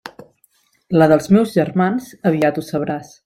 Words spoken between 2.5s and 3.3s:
ho sabràs.